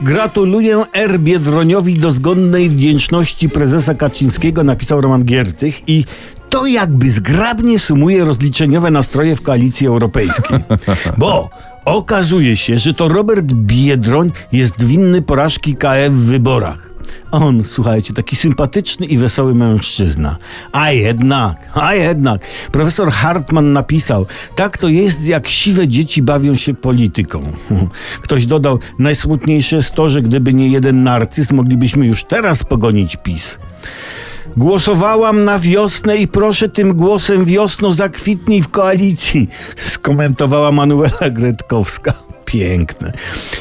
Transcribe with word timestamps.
Gratuluję 0.00 0.82
R. 0.92 1.20
Biedroniowi 1.20 1.94
do 1.94 2.10
zgonnej 2.10 2.70
wdzięczności 2.70 3.48
prezesa 3.48 3.94
Kaczyńskiego, 3.94 4.64
napisał 4.64 5.00
Roman 5.00 5.24
Giertych 5.24 5.88
i 5.88 6.04
to 6.50 6.66
jakby 6.66 7.10
zgrabnie 7.10 7.78
sumuje 7.78 8.24
rozliczeniowe 8.24 8.90
nastroje 8.90 9.36
w 9.36 9.42
koalicji 9.42 9.86
europejskiej. 9.86 10.58
Bo 11.18 11.50
okazuje 11.84 12.56
się, 12.56 12.78
że 12.78 12.94
to 12.94 13.08
Robert 13.08 13.52
Biedroń 13.52 14.32
jest 14.52 14.84
winny 14.84 15.22
porażki 15.22 15.76
KF 15.76 16.12
w 16.12 16.26
wyborach. 16.26 16.90
On, 17.30 17.64
słuchajcie, 17.64 18.14
taki 18.14 18.36
sympatyczny 18.36 19.06
i 19.06 19.16
wesoły 19.16 19.54
mężczyzna. 19.54 20.36
A 20.72 20.90
jednak, 20.90 21.70
a 21.74 21.94
jednak, 21.94 22.40
profesor 22.72 23.10
Hartman 23.10 23.72
napisał, 23.72 24.26
tak 24.56 24.78
to 24.78 24.88
jest, 24.88 25.22
jak 25.22 25.48
siwe 25.48 25.88
dzieci 25.88 26.22
bawią 26.22 26.56
się 26.56 26.74
polityką. 26.74 27.52
Ktoś 28.22 28.46
dodał, 28.46 28.78
najsmutniejsze 28.98 29.76
jest 29.76 29.92
to, 29.92 30.10
że 30.10 30.22
gdyby 30.22 30.54
nie 30.54 30.68
jeden 30.68 31.02
narcyz, 31.02 31.52
moglibyśmy 31.52 32.06
już 32.06 32.24
teraz 32.24 32.64
pogonić 32.64 33.16
PiS. 33.16 33.58
Głosowałam 34.56 35.44
na 35.44 35.58
wiosnę 35.58 36.16
i 36.16 36.28
proszę 36.28 36.68
tym 36.68 36.94
głosem 36.94 37.44
wiosno 37.44 37.92
zakwitnij 37.92 38.62
w 38.62 38.68
koalicji, 38.68 39.48
skomentowała 39.76 40.72
Manuela 40.72 41.30
Gretkowska. 41.30 42.25
Piękne. 42.60 43.12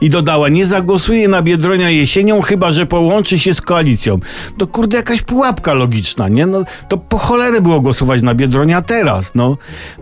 I 0.00 0.10
dodała, 0.10 0.48
nie 0.48 0.66
zagłosuję 0.66 1.28
na 1.28 1.42
Biedronia 1.42 1.90
jesienią, 1.90 2.42
chyba 2.42 2.72
że 2.72 2.86
połączy 2.86 3.38
się 3.38 3.54
z 3.54 3.60
koalicją. 3.60 4.18
To 4.58 4.66
kurde 4.66 4.96
jakaś 4.96 5.22
pułapka 5.22 5.74
logiczna, 5.74 6.28
nie? 6.28 6.46
No 6.46 6.64
to 6.88 6.98
po 6.98 7.18
cholerę 7.18 7.60
było 7.60 7.80
głosować 7.80 8.22
na 8.22 8.34
Biedronia 8.34 8.82
teraz, 8.82 9.32
no. 9.34 9.56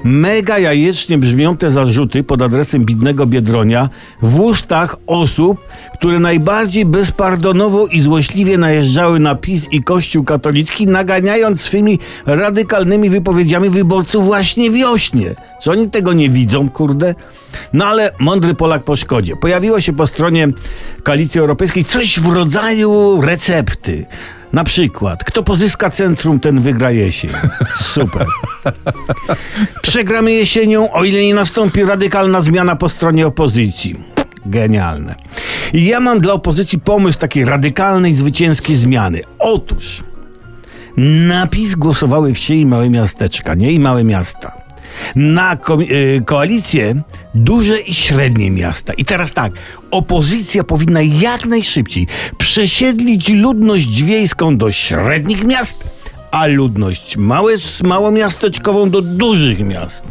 Mega 0.05 0.59
jajecznie 0.59 1.19
brzmią 1.19 1.57
te 1.57 1.71
zarzuty 1.71 2.25
pod 2.25 2.43
adresem 2.43 2.85
bidnego 2.85 3.27
Biedronia 3.27 3.89
w 4.23 4.41
ustach 4.41 4.97
osób, 5.07 5.59
które 5.95 6.19
najbardziej 6.19 6.85
bezpardonowo 6.85 7.87
i 7.87 8.01
złośliwie 8.01 8.59
najeżdżały 8.59 9.21
na 9.21 9.35
PiS 9.35 9.67
i 9.71 9.83
Kościół 9.83 10.25
katolicki, 10.25 10.87
naganiając 10.87 11.61
swymi 11.61 11.99
radykalnymi 12.27 13.11
wypowiedziami 13.11 13.71
wyborców 13.71 14.25
właśnie 14.25 14.71
wiośnie. 14.71 15.35
Czy 15.63 15.71
oni 15.71 15.91
tego 15.91 16.13
nie 16.13 16.29
widzą, 16.29 16.69
kurde? 16.69 17.15
No 17.73 17.87
ale 17.87 18.11
mądry 18.19 18.55
Polak 18.55 18.76
po 18.79 18.97
szkodzie. 18.97 19.37
Pojawiło 19.37 19.81
się 19.81 19.93
po 19.93 20.07
stronie 20.07 20.49
Koalicji 21.03 21.41
Europejskiej 21.41 21.85
coś 21.85 22.21
w 22.21 22.33
rodzaju 22.33 23.21
recepty. 23.21 24.07
Na 24.53 24.65
przykład, 24.65 25.25
kto 25.25 25.43
pozyska 25.43 25.91
centrum, 25.91 26.41
ten 26.41 26.61
wygra 26.61 26.91
jesień. 26.91 27.31
Super. 27.95 28.27
Przegramy 29.83 30.33
jesienią, 30.33 30.93
o 30.93 31.05
ile 31.05 31.23
nie 31.23 31.35
nastąpi 31.35 31.85
radykalna 31.85 32.43
zmiana 32.43 32.77
po 32.77 32.89
stronie 32.89 33.27
opozycji. 33.27 33.95
Genialne. 34.47 35.15
I 35.73 35.85
ja 35.87 36.01
mam 36.01 36.21
dla 36.21 36.33
opozycji 36.33 36.81
pomysł 36.81 37.19
takiej 37.19 37.45
radykalnej, 37.45 38.15
zwycięskiej 38.15 38.77
zmiany. 38.77 39.21
Otóż 39.39 40.05
napis 41.29 41.75
głosowały 41.75 42.35
wsie 42.35 42.55
i 42.55 42.67
małe 42.67 42.91
miasteczka, 42.91 43.55
nie? 43.55 43.73
I 43.73 43.79
małe 43.81 44.05
miasta. 44.05 44.66
Na 45.15 45.57
ko 45.57 45.79
y 45.81 46.23
koalicję 46.27 46.95
duże 47.35 47.81
i 47.81 47.95
średnie 47.95 48.51
miasta. 48.51 48.93
I 48.93 49.05
teraz 49.05 49.33
tak, 49.33 49.53
opozycja 49.91 50.65
powinna 50.65 51.03
jak 51.03 51.47
najszybciej 51.47 52.07
przesiedlić 52.39 53.29
ludność 53.29 54.03
wiejską 54.03 54.57
do 54.57 54.73
średnich 54.73 55.45
miast, 55.45 55.85
a 56.31 56.47
ludność 56.47 57.17
małe, 57.17 57.53
małomiasteczkową 57.85 58.91
do 58.91 59.03
dużych 59.03 59.61
miast. 59.61 60.03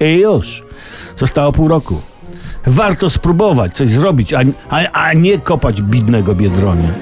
I 0.00 0.18
już. 0.18 0.62
Zostało 1.16 1.52
pół 1.52 1.68
roku. 1.68 2.02
Warto 2.66 3.10
spróbować 3.10 3.74
coś 3.74 3.90
zrobić, 3.90 4.32
a, 4.32 4.40
a, 4.70 4.92
a 4.92 5.12
nie 5.12 5.38
kopać 5.38 5.82
bidnego 5.82 6.34
biedronia. 6.34 6.92